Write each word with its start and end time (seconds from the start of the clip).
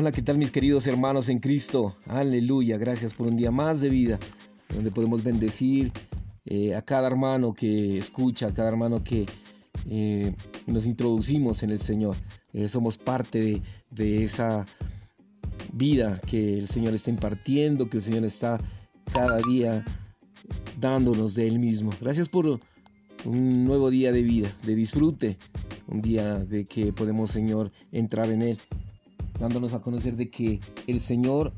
Hola, 0.00 0.12
¿qué 0.12 0.22
tal 0.22 0.38
mis 0.38 0.50
queridos 0.50 0.86
hermanos 0.86 1.28
en 1.28 1.40
Cristo? 1.40 1.94
Aleluya, 2.06 2.78
gracias 2.78 3.12
por 3.12 3.26
un 3.26 3.36
día 3.36 3.50
más 3.50 3.82
de 3.82 3.90
vida, 3.90 4.18
donde 4.74 4.90
podemos 4.90 5.22
bendecir 5.22 5.92
eh, 6.46 6.74
a 6.74 6.80
cada 6.80 7.06
hermano 7.06 7.52
que 7.52 7.98
escucha, 7.98 8.46
a 8.46 8.54
cada 8.54 8.70
hermano 8.70 9.04
que 9.04 9.26
eh, 9.90 10.34
nos 10.66 10.86
introducimos 10.86 11.62
en 11.64 11.70
el 11.72 11.80
Señor. 11.80 12.16
Eh, 12.54 12.66
somos 12.68 12.96
parte 12.96 13.42
de, 13.42 13.62
de 13.90 14.24
esa 14.24 14.64
vida 15.70 16.18
que 16.26 16.58
el 16.58 16.66
Señor 16.66 16.94
está 16.94 17.10
impartiendo, 17.10 17.90
que 17.90 17.98
el 17.98 18.02
Señor 18.02 18.24
está 18.24 18.58
cada 19.12 19.36
día 19.42 19.84
dándonos 20.80 21.34
de 21.34 21.46
Él 21.46 21.58
mismo. 21.58 21.90
Gracias 22.00 22.30
por 22.30 22.58
un 23.26 23.64
nuevo 23.66 23.90
día 23.90 24.12
de 24.12 24.22
vida, 24.22 24.50
de 24.64 24.74
disfrute, 24.76 25.36
un 25.88 26.00
día 26.00 26.36
de 26.36 26.64
que 26.64 26.90
podemos, 26.90 27.30
Señor, 27.30 27.70
entrar 27.92 28.30
en 28.30 28.40
Él 28.40 28.58
dándonos 29.40 29.72
a 29.72 29.80
conocer 29.80 30.16
de 30.16 30.30
que 30.30 30.60
el 30.86 31.00
Señor 31.00 31.52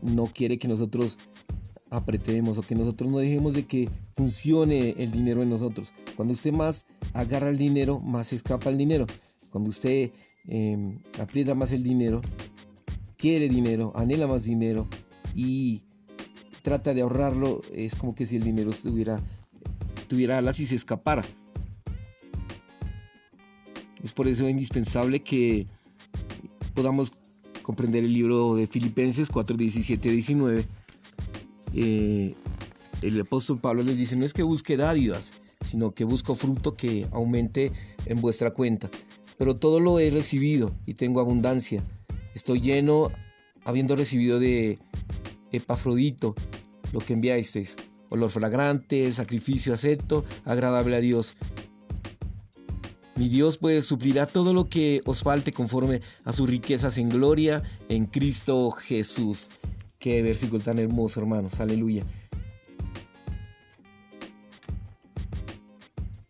no 0.00 0.26
quiere 0.26 0.58
que 0.58 0.66
nosotros 0.66 1.18
apretemos 1.90 2.56
o 2.56 2.62
que 2.62 2.74
nosotros 2.74 3.10
no 3.10 3.18
dejemos 3.18 3.52
de 3.52 3.66
que 3.66 3.88
funcione 4.16 4.94
el 4.98 5.12
dinero 5.12 5.42
en 5.42 5.50
nosotros. 5.50 5.92
Cuando 6.16 6.32
usted 6.32 6.52
más 6.52 6.86
agarra 7.12 7.50
el 7.50 7.58
dinero, 7.58 8.00
más 8.00 8.32
escapa 8.32 8.70
el 8.70 8.78
dinero. 8.78 9.06
Cuando 9.50 9.68
usted 9.68 10.10
em, 10.48 10.98
aprieta 11.20 11.54
más 11.54 11.70
el 11.72 11.82
dinero, 11.82 12.22
quiere 13.18 13.48
dinero, 13.50 13.92
anhela 13.94 14.26
más 14.26 14.44
dinero 14.44 14.88
y 15.34 15.82
trata 16.62 16.94
de 16.94 17.02
ahorrarlo, 17.02 17.60
es 17.74 17.94
como 17.94 18.14
que 18.14 18.24
si 18.24 18.36
el 18.36 18.44
dinero 18.44 18.70
estuviera, 18.70 19.20
tuviera 20.08 20.38
alas 20.38 20.60
y 20.60 20.66
se 20.66 20.76
escapara. 20.76 21.24
Es 24.02 24.14
por 24.14 24.28
eso 24.28 24.48
indispensable 24.48 25.20
que 25.20 25.66
podamos 26.74 27.12
comprender 27.62 28.04
el 28.04 28.12
libro 28.12 28.56
de 28.56 28.66
Filipenses 28.66 29.30
4, 29.30 29.56
17, 29.56 30.10
19, 30.10 30.66
el 31.74 33.20
apóstol 33.20 33.60
Pablo 33.60 33.82
les 33.82 33.98
dice, 33.98 34.16
no 34.16 34.24
es 34.24 34.32
que 34.32 34.42
busque 34.42 34.76
dádivas, 34.76 35.32
sino 35.66 35.92
que 35.92 36.04
busco 36.04 36.34
fruto 36.34 36.74
que 36.74 37.06
aumente 37.12 37.72
en 38.06 38.20
vuestra 38.20 38.52
cuenta. 38.52 38.90
Pero 39.38 39.54
todo 39.54 39.80
lo 39.80 39.98
he 39.98 40.10
recibido 40.10 40.72
y 40.86 40.94
tengo 40.94 41.20
abundancia. 41.20 41.82
Estoy 42.34 42.60
lleno 42.60 43.10
habiendo 43.64 43.96
recibido 43.96 44.38
de 44.38 44.78
Epafrodito 45.52 46.34
lo 46.92 47.00
que 47.00 47.14
enviasteis, 47.14 47.76
olor 48.08 48.30
fragrante, 48.30 49.10
sacrificio 49.12 49.72
acepto, 49.72 50.24
agradable 50.44 50.96
a 50.96 51.00
Dios. 51.00 51.34
Mi 53.22 53.28
Dios 53.28 53.56
pues 53.56 53.84
suplirá 53.86 54.26
todo 54.26 54.52
lo 54.52 54.68
que 54.68 55.00
os 55.04 55.22
falte 55.22 55.52
conforme 55.52 56.00
a 56.24 56.32
sus 56.32 56.50
riquezas 56.50 56.98
en 56.98 57.08
gloria 57.08 57.62
en 57.88 58.06
Cristo 58.06 58.72
Jesús. 58.72 59.48
Qué 60.00 60.22
versículo 60.22 60.60
tan 60.60 60.80
hermoso, 60.80 61.20
hermanos. 61.20 61.60
Aleluya. 61.60 62.04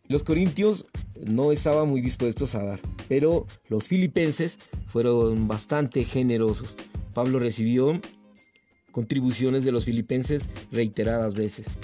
Los 0.07 0.23
corintios 0.23 0.85
no 1.19 1.51
estaban 1.51 1.89
muy 1.89 2.03
dispuestos 2.03 2.55
a 2.55 2.63
dar, 2.63 2.81
pero 3.09 3.47
los 3.71 3.89
filipenses 3.89 4.59
fueron 4.89 5.49
bastante 5.49 6.05
generosos. 6.05 6.77
Pablo 7.15 7.39
recibió 7.39 8.03
contribuciones 8.91 9.65
de 9.65 9.73
los 9.73 9.87
filipenses 9.87 10.47
reiteradas 10.71 11.33
veces. 11.33 11.79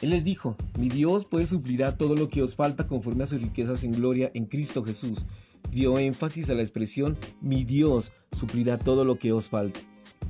Él 0.00 0.10
les 0.10 0.24
dijo, 0.24 0.56
mi 0.78 0.88
Dios 0.88 1.26
pues 1.26 1.50
suplirá 1.50 1.98
todo 1.98 2.16
lo 2.16 2.28
que 2.28 2.42
os 2.42 2.54
falta 2.54 2.86
conforme 2.86 3.24
a 3.24 3.26
sus 3.26 3.42
riquezas 3.42 3.84
en 3.84 3.92
gloria 3.92 4.30
en 4.32 4.46
Cristo 4.46 4.82
Jesús. 4.82 5.26
Dio 5.72 5.98
énfasis 5.98 6.48
a 6.48 6.54
la 6.54 6.62
expresión, 6.62 7.18
mi 7.42 7.64
Dios 7.64 8.10
suplirá 8.32 8.78
todo 8.78 9.04
lo 9.04 9.18
que 9.18 9.32
os 9.32 9.50
falta. 9.50 9.80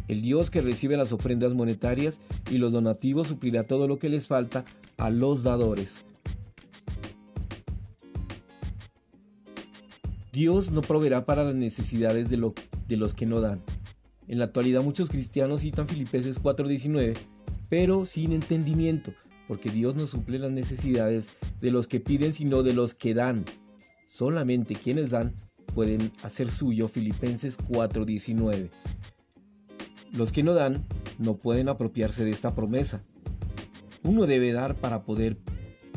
El 0.08 0.22
Dios 0.22 0.50
que 0.50 0.60
recibe 0.60 0.97
las 0.97 1.12
ofrendas 1.12 1.54
monetarias 1.54 2.20
y 2.50 2.58
los 2.58 2.72
donativos 2.72 3.28
suplirá 3.28 3.62
todo 3.62 3.86
lo 3.86 3.97
que 3.97 4.08
les 4.08 4.26
falta 4.26 4.64
a 4.97 5.08
los 5.08 5.44
dadores. 5.44 6.04
Dios 10.32 10.72
no 10.72 10.82
proveerá 10.82 11.25
para 11.25 11.44
las 11.44 11.54
necesidades 11.54 12.28
de, 12.28 12.52
de 12.88 12.97
los 12.97 13.14
que 13.14 13.26
no 13.26 13.41
dan. 13.41 13.62
En 14.26 14.38
la 14.38 14.47
actualidad 14.47 14.82
muchos 14.82 15.10
cristianos 15.10 15.60
citan 15.60 15.87
Filipenses 15.87 16.42
4:19, 16.42 17.16
pero 17.69 18.04
sin 18.04 18.32
entendimiento 18.32 19.12
porque 19.50 19.69
Dios 19.69 19.97
no 19.97 20.06
suple 20.06 20.38
las 20.38 20.53
necesidades 20.53 21.31
de 21.61 21.72
los 21.72 21.88
que 21.88 21.99
piden, 21.99 22.33
sino 22.33 22.62
de 22.62 22.72
los 22.72 22.94
que 22.94 23.15
dan. 23.15 23.44
Solamente 24.06 24.77
quienes 24.77 25.11
dan 25.11 25.34
pueden 25.75 26.12
hacer 26.22 26.53
suyo 26.53 26.87
Filipenses 26.87 27.59
4:19. 27.59 28.71
Los 30.12 30.31
que 30.31 30.44
no 30.44 30.55
dan 30.55 30.87
no 31.19 31.34
pueden 31.34 31.69
apropiarse 31.69 32.25
de 32.25 32.31
esta 32.31 32.55
promesa. 32.55 33.03
Uno 34.05 34.27
debe 34.27 34.53
dar 34.53 34.77
para 34.77 35.03
poder 35.03 35.37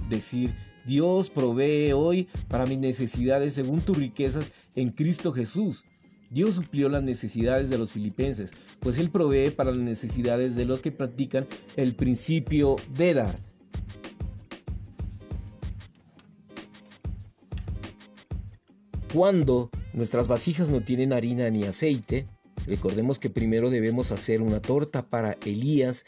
decir, 0.09 0.55
Dios 0.87 1.29
provee 1.29 1.91
hoy 1.93 2.29
para 2.47 2.65
mis 2.65 2.79
necesidades 2.79 3.53
según 3.53 3.81
tus 3.81 3.99
riquezas 3.99 4.51
en 4.75 4.89
Cristo 4.89 5.31
Jesús. 5.31 5.85
Dios 6.33 6.55
suplió 6.55 6.89
las 6.89 7.03
necesidades 7.03 7.69
de 7.69 7.77
los 7.77 7.91
filipenses, 7.91 8.49
pues 8.79 8.97
Él 8.97 9.11
provee 9.11 9.51
para 9.51 9.69
las 9.69 9.79
necesidades 9.79 10.55
de 10.55 10.65
los 10.65 10.81
que 10.81 10.91
practican 10.91 11.45
el 11.75 11.93
principio 11.93 12.75
de 12.97 13.13
dar. 13.13 13.39
Cuando 19.13 19.69
nuestras 19.93 20.27
vasijas 20.27 20.71
no 20.71 20.81
tienen 20.81 21.13
harina 21.13 21.51
ni 21.51 21.65
aceite, 21.65 22.25
recordemos 22.65 23.19
que 23.19 23.29
primero 23.29 23.69
debemos 23.69 24.11
hacer 24.11 24.41
una 24.41 24.59
torta 24.59 25.07
para 25.07 25.37
Elías 25.45 26.03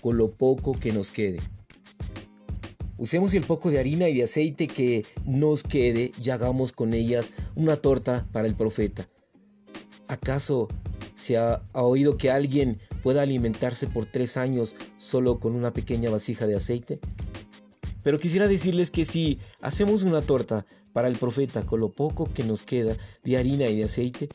con 0.00 0.16
lo 0.16 0.28
poco 0.28 0.72
que 0.72 0.90
nos 0.90 1.10
quede. 1.10 1.40
Usemos 2.96 3.34
el 3.34 3.44
poco 3.44 3.70
de 3.70 3.78
harina 3.78 4.08
y 4.08 4.16
de 4.16 4.22
aceite 4.22 4.68
que 4.68 5.04
nos 5.26 5.64
quede 5.64 6.12
y 6.18 6.30
hagamos 6.30 6.72
con 6.72 6.94
ellas 6.94 7.34
una 7.56 7.76
torta 7.76 8.26
para 8.32 8.48
el 8.48 8.54
profeta. 8.54 9.06
¿Acaso 10.08 10.68
se 11.14 11.36
ha, 11.36 11.62
oído 11.74 12.16
que 12.16 12.30
alguien 12.30 12.80
pueda 13.02 13.22
alimentarse 13.22 13.86
por 13.86 14.06
tres 14.06 14.36
años 14.36 14.74
solo 14.96 15.38
con 15.38 15.54
una 15.54 15.72
pequeña 15.72 16.10
vasija 16.10 16.46
de 16.46 16.56
aceite? 16.56 16.98
Pero 18.02 18.18
quisiera 18.18 18.48
decirles 18.48 18.90
que 18.90 19.04
si 19.04 19.38
hacemos 19.60 20.02
una 20.02 20.22
torta 20.22 20.64
para 20.94 21.08
el 21.08 21.18
profeta 21.18 21.64
con 21.64 21.80
lo 21.80 21.92
poco 21.92 22.28
que 22.32 22.42
nos 22.42 22.62
queda 22.62 22.96
de 23.22 23.36
harina 23.36 23.68
y 23.68 23.76
de 23.76 23.84
aceite, 23.84 24.28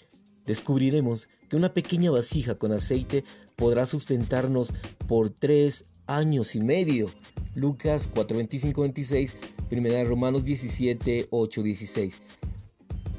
descubriremos 0.45 1.27
que 1.49 1.55
una 1.55 1.73
pequeña 1.73 2.11
vasija 2.11 2.55
con 2.55 2.71
aceite 2.71 3.23
podrá 3.55 3.87
sustentarnos 3.87 4.73
por 5.07 5.31
tres 5.31 5.85
años 6.05 6.53
y 6.53 6.59
medio. 6.59 7.09
Lucas 7.55 8.09
4:25, 8.13 8.81
26, 8.81 9.35
primera 9.69 9.97
de 9.97 10.03
Romanos 10.03 10.45
17, 10.45 11.27
8, 11.31 11.63
16. 11.63 12.21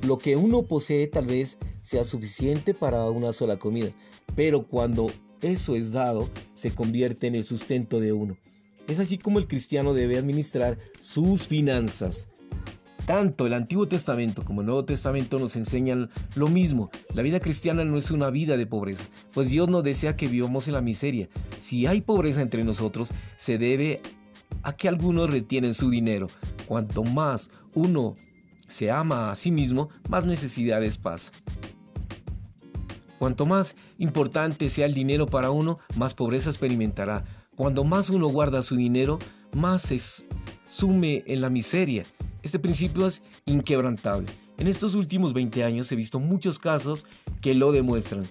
Lo 0.07 0.19
que 0.19 0.37
uno 0.37 0.65
posee 0.65 1.07
tal 1.07 1.27
vez 1.27 1.57
sea 1.81 2.05
suficiente 2.05 2.75
para 2.75 3.09
una 3.11 3.33
sola 3.33 3.59
comida, 3.59 3.91
pero 4.37 4.67
cuando 4.67 5.11
eso 5.41 5.77
es 5.77 5.93
dado, 5.93 6.29
se 6.53 6.75
convierte 6.75 7.27
en 7.27 7.35
el 7.35 7.45
sustento 7.45 8.01
de 8.01 8.13
uno. 8.13 8.37
Es 8.87 8.99
así 8.99 9.17
como 9.17 9.39
el 9.39 9.49
cristiano 9.49 9.95
debe 9.95 10.19
administrar 10.19 10.79
sus 10.99 11.47
finanzas. 11.47 12.29
Tanto 13.07 13.47
el 13.47 13.55
Antiguo 13.55 13.89
Testamento 13.89 14.45
como 14.45 14.61
el 14.61 14.67
Nuevo 14.67 14.85
Testamento 14.85 15.39
nos 15.39 15.57
enseñan 15.57 16.11
lo 16.35 16.49
mismo. 16.49 16.91
La 17.15 17.23
vida 17.23 17.41
cristiana 17.41 17.85
no 17.85 17.97
es 17.97 18.11
una 18.11 18.29
vida 18.29 18.59
de 18.59 18.67
pobreza, 18.67 19.05
pues 19.33 19.49
Dios 19.49 19.69
no 19.69 19.81
desea 19.81 20.17
que 20.17 20.29
vivamos 20.29 20.69
en 20.69 20.75
la 20.75 20.83
miseria. 20.83 21.31
Si 21.61 21.87
hay 21.87 22.03
pobreza 22.03 22.43
entre 22.43 22.63
nosotros, 22.63 23.09
se 23.39 23.57
debe 23.57 24.01
a 24.63 24.77
que 24.77 24.89
algunos 24.89 25.31
retienen 25.31 25.73
su 25.73 25.89
dinero. 25.89 26.29
Cuanto 26.67 27.05
más 27.05 27.49
uno 27.75 28.15
se 28.75 28.91
ama 28.91 29.31
a 29.31 29.37
sí 29.37 29.53
mismo, 29.53 29.89
más 30.09 30.25
necesidades 30.25 30.99
pasa. 30.99 31.31
Cuanto 33.21 33.47
más 33.47 33.77
importante 33.99 34.69
sea 34.69 34.87
el 34.87 34.95
dinero 34.95 35.27
para 35.27 35.53
uno, 35.53 35.79
más 35.95 36.15
pobreza 36.15 36.51
experimentará. 36.51 37.25
Cuando 37.55 37.85
más 37.85 38.11
uno 38.11 38.27
guarda 38.27 38.63
su 38.63 38.75
dinero, 38.75 39.21
más 39.53 39.83
se 39.83 40.01
sume 40.69 41.23
en 41.29 41.41
la 41.41 41.51
miseria. 41.51 42.03
Este 42.43 42.59
principio 42.59 43.07
es 43.07 43.23
inquebrantable. 43.47 44.27
En 44.59 44.67
estos 44.67 44.97
últimos 44.97 45.35
20 45.35 45.63
años 45.63 45.93
he 45.93 45.97
visto 45.97 46.19
muchos 46.19 46.59
casos 46.59 47.07
que 47.41 47.55
lo 47.55 47.71
demuestran. 47.71 48.27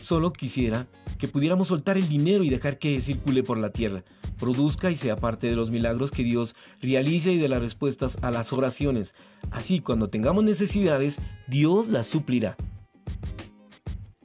Solo 0.00 0.32
quisiera 0.32 0.88
que 1.16 1.28
pudiéramos 1.28 1.68
soltar 1.68 1.96
el 1.96 2.08
dinero 2.08 2.42
y 2.42 2.50
dejar 2.50 2.80
que 2.80 3.00
circule 3.00 3.44
por 3.44 3.56
la 3.56 3.70
tierra 3.70 4.02
produzca 4.40 4.90
y 4.90 4.96
sea 4.96 5.14
parte 5.14 5.46
de 5.46 5.54
los 5.54 5.70
milagros 5.70 6.10
que 6.10 6.24
Dios 6.24 6.56
realiza 6.80 7.30
y 7.30 7.38
de 7.38 7.48
las 7.48 7.60
respuestas 7.60 8.18
a 8.22 8.32
las 8.32 8.52
oraciones. 8.52 9.14
Así, 9.52 9.78
cuando 9.78 10.08
tengamos 10.08 10.42
necesidades, 10.42 11.18
Dios 11.46 11.86
las 11.88 12.08
suplirá. 12.08 12.56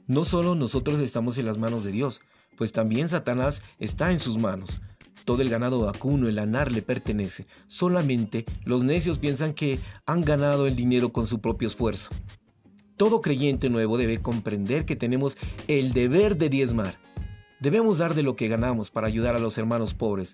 No 0.08 0.24
solo 0.24 0.54
nosotros 0.54 0.98
estamos 1.00 1.36
en 1.38 1.46
las 1.46 1.58
manos 1.58 1.84
de 1.84 1.92
Dios, 1.92 2.20
pues 2.56 2.72
también 2.72 3.08
Satanás 3.08 3.62
está 3.78 4.10
en 4.10 4.18
sus 4.18 4.38
manos. 4.38 4.80
Todo 5.24 5.42
el 5.42 5.48
ganado 5.48 5.80
vacuno, 5.80 6.28
el 6.28 6.38
anar 6.38 6.70
le 6.70 6.82
pertenece. 6.82 7.46
Solamente 7.66 8.44
los 8.64 8.84
necios 8.84 9.18
piensan 9.18 9.52
que 9.52 9.80
han 10.06 10.22
ganado 10.22 10.66
el 10.66 10.76
dinero 10.76 11.12
con 11.12 11.26
su 11.26 11.40
propio 11.40 11.66
esfuerzo. 11.66 12.10
Todo 12.96 13.20
creyente 13.20 13.68
nuevo 13.68 13.98
debe 13.98 14.22
comprender 14.22 14.86
que 14.86 14.96
tenemos 14.96 15.36
el 15.66 15.92
deber 15.92 16.36
de 16.36 16.48
diezmar. 16.48 16.98
Debemos 17.60 17.98
dar 17.98 18.14
de 18.14 18.22
lo 18.22 18.36
que 18.36 18.48
ganamos 18.48 18.90
para 18.90 19.06
ayudar 19.06 19.34
a 19.34 19.38
los 19.38 19.56
hermanos 19.56 19.94
pobres. 19.94 20.32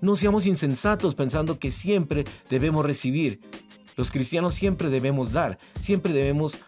No 0.00 0.16
seamos 0.16 0.46
insensatos 0.46 1.14
pensando 1.14 1.58
que 1.58 1.70
siempre 1.70 2.24
debemos 2.48 2.84
recibir. 2.86 3.40
Los 3.96 4.10
cristianos 4.10 4.54
siempre 4.54 4.88
debemos 4.88 5.30
dar, 5.30 5.58
siempre 5.78 6.12
debemos 6.12 6.58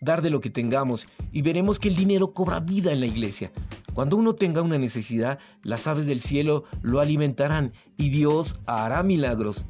dar 0.00 0.22
de 0.22 0.30
lo 0.30 0.40
que 0.40 0.50
tengamos 0.50 1.08
y 1.32 1.42
veremos 1.42 1.78
que 1.78 1.88
el 1.88 1.96
dinero 1.96 2.32
cobra 2.32 2.60
vida 2.60 2.92
en 2.92 3.00
la 3.00 3.06
iglesia. 3.06 3.52
Cuando 3.94 4.16
uno 4.16 4.34
tenga 4.34 4.62
una 4.62 4.78
necesidad, 4.78 5.40
las 5.62 5.86
aves 5.86 6.06
del 6.06 6.20
cielo 6.20 6.64
lo 6.82 7.00
alimentarán 7.00 7.72
y 7.96 8.10
Dios 8.10 8.60
hará 8.66 9.02
milagros. 9.02 9.66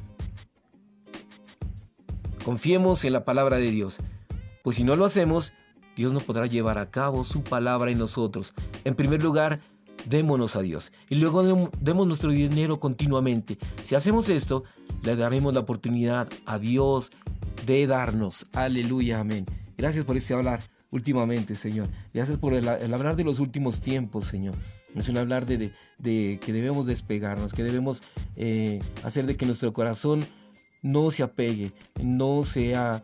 Confiemos 2.45 3.03
en 3.05 3.13
la 3.13 3.25
palabra 3.25 3.57
de 3.57 3.71
Dios, 3.71 3.97
pues 4.63 4.77
si 4.77 4.83
no 4.83 4.95
lo 4.95 5.05
hacemos, 5.05 5.53
Dios 5.99 6.13
no 6.13 6.21
podrá 6.21 6.45
llevar 6.45 6.77
a 6.77 6.89
cabo 6.89 7.25
su 7.25 7.43
palabra 7.43 7.91
en 7.91 7.97
nosotros. 7.97 8.53
En 8.85 8.95
primer 8.95 9.21
lugar, 9.21 9.59
démonos 10.05 10.55
a 10.55 10.61
Dios 10.61 10.93
y 11.09 11.15
luego 11.15 11.69
demos 11.81 12.07
nuestro 12.07 12.31
dinero 12.31 12.79
continuamente. 12.79 13.57
Si 13.83 13.95
hacemos 13.95 14.29
esto, 14.29 14.63
le 15.03 15.17
daremos 15.17 15.53
la 15.53 15.59
oportunidad 15.59 16.29
a 16.45 16.57
Dios 16.57 17.11
de 17.65 17.85
darnos. 17.85 18.45
Aleluya, 18.53 19.19
amén. 19.19 19.43
Gracias 19.75 20.05
por 20.05 20.15
este 20.15 20.33
hablar 20.33 20.61
últimamente, 20.89 21.57
Señor. 21.57 21.89
Gracias 22.13 22.37
por 22.37 22.53
el, 22.53 22.69
hablar 22.69 23.17
de 23.17 23.25
los 23.25 23.39
últimos 23.39 23.81
tiempos, 23.81 24.23
Señor. 24.23 24.55
Es 24.95 25.09
un 25.09 25.17
hablar 25.17 25.45
de, 25.45 25.73
que 26.01 26.53
debemos 26.53 26.85
despegarnos, 26.85 27.51
que 27.51 27.63
debemos 27.65 28.03
eh, 28.37 28.79
hacer 29.03 29.25
de 29.25 29.35
que 29.35 29.45
nuestro 29.45 29.73
corazón 29.73 30.25
no 30.81 31.11
se 31.11 31.23
apegue, 31.23 31.73
no 32.01 32.45
sea 32.45 33.03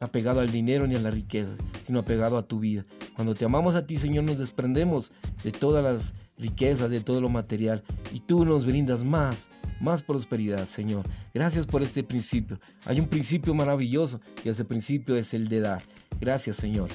apegado 0.00 0.40
al 0.40 0.50
dinero 0.50 0.86
ni 0.86 0.94
a 0.94 1.00
la 1.00 1.10
riqueza, 1.10 1.52
sino 1.86 2.00
apegado 2.00 2.36
a 2.36 2.46
tu 2.46 2.60
vida. 2.60 2.84
Cuando 3.14 3.34
te 3.34 3.44
amamos 3.44 3.74
a 3.74 3.86
ti, 3.86 3.96
Señor, 3.96 4.24
nos 4.24 4.38
desprendemos 4.38 5.12
de 5.42 5.52
todas 5.52 5.82
las 5.82 6.14
riquezas, 6.38 6.90
de 6.90 7.00
todo 7.00 7.20
lo 7.20 7.28
material, 7.28 7.82
y 8.12 8.20
tú 8.20 8.44
nos 8.44 8.66
brindas 8.66 9.04
más, 9.04 9.48
más 9.80 10.02
prosperidad, 10.02 10.66
Señor. 10.66 11.06
Gracias 11.32 11.66
por 11.66 11.82
este 11.82 12.02
principio. 12.02 12.58
Hay 12.84 13.00
un 13.00 13.08
principio 13.08 13.54
maravilloso 13.54 14.20
y 14.44 14.48
ese 14.48 14.64
principio 14.64 15.16
es 15.16 15.34
el 15.34 15.48
de 15.48 15.60
dar. 15.60 15.82
Gracias, 16.20 16.56
Señor. 16.56 16.90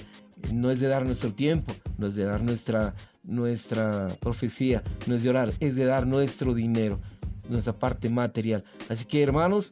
No 0.52 0.72
es 0.72 0.80
de 0.80 0.88
dar 0.88 1.06
nuestro 1.06 1.34
tiempo, 1.34 1.74
no 1.98 2.08
es 2.08 2.16
de 2.16 2.26
dar 2.26 2.42
nuestra, 2.42 2.96
nuestra 3.24 4.10
profecía, 4.20 4.84
no 5.06 5.14
es 5.14 5.24
de 5.24 5.30
orar, 5.30 5.54
es 5.60 5.76
de 5.76 5.86
dar 5.86 6.08
nuestro 6.08 6.56
dinero, 6.56 7.00
nuestra 7.48 7.74
parte 7.74 8.10
material. 8.10 8.64
Así 8.90 9.06
que, 9.06 9.22
hermanos, 9.22 9.72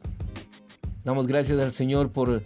damos 1.04 1.26
gracias 1.26 1.58
al 1.58 1.72
Señor 1.72 2.12
por 2.12 2.44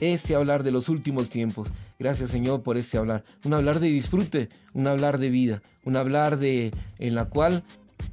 este 0.00 0.34
hablar 0.34 0.62
de 0.62 0.70
los 0.70 0.88
últimos 0.88 1.30
tiempos. 1.30 1.72
Gracias 1.98 2.30
Señor 2.30 2.62
por 2.62 2.76
este 2.76 2.98
hablar. 2.98 3.24
Un 3.44 3.54
hablar 3.54 3.80
de 3.80 3.88
disfrute, 3.88 4.48
un 4.72 4.86
hablar 4.86 5.18
de 5.18 5.30
vida, 5.30 5.62
un 5.84 5.96
hablar 5.96 6.38
de 6.38 6.72
en 6.98 7.14
la 7.14 7.26
cual 7.26 7.64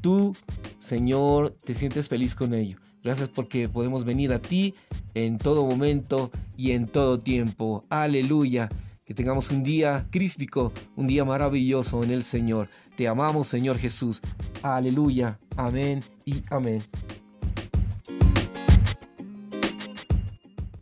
tú, 0.02 0.36
Señor, 0.80 1.56
te 1.64 1.76
sientes 1.76 2.10
feliz 2.10 2.36
con 2.36 2.54
ello. 2.54 2.78
Gracias 3.04 3.30
porque 3.30 3.68
podemos 3.68 4.06
venir 4.06 4.32
a 4.32 4.40
ti 4.40 4.76
en 5.16 5.38
todo 5.38 5.66
momento 5.66 6.30
y 6.56 6.72
en 6.72 6.88
todo 6.88 7.20
tiempo. 7.20 7.86
Aleluya. 7.90 8.70
Que 9.04 9.16
tengamos 9.16 9.50
un 9.50 9.64
día 9.64 10.08
crístico, 10.12 10.72
un 10.96 11.08
día 11.08 11.26
maravilloso 11.26 12.04
en 12.04 12.12
el 12.12 12.24
Señor. 12.24 12.70
Te 12.96 13.08
amamos, 13.08 13.48
Señor 13.48 13.78
Jesús. 13.78 14.22
Aleluya. 14.62 15.40
Amén 15.58 16.04
y 16.26 16.44
amén. 16.50 16.82